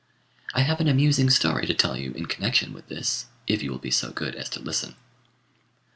[0.55, 3.77] I have an amusing story to tell you in connection with this, if you will
[3.77, 4.95] be so good as to listen.